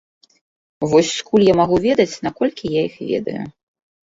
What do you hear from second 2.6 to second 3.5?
я іх ведаю.